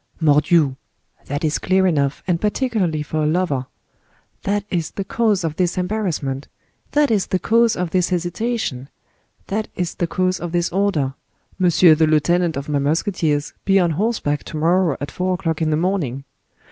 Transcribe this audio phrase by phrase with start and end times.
[0.19, 0.77] Mordioux!
[1.25, 3.67] that is clear enough, and particularly for a lover.
[4.41, 6.47] That is the cause of this embarrassment;
[6.93, 8.89] that is the cause of this hesitation;
[9.45, 14.43] that is the cause of this order—'Monsieur the lieutenant of my musketeers, be on horseback
[14.45, 16.23] to morrow at four o'clock in the morning.